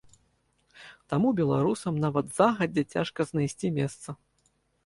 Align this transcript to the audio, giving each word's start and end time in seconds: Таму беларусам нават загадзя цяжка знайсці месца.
Таму 1.13 1.29
беларусам 1.41 2.01
нават 2.05 2.33
загадзя 2.39 2.83
цяжка 2.95 3.19
знайсці 3.33 3.67
месца. 3.79 4.09